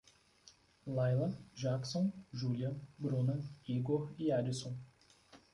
[0.87, 4.75] Laila, Jakson, Julha, Bruna, Igor e Adson